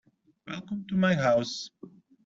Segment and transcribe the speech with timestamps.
[0.47, 1.69] Welcome to my house.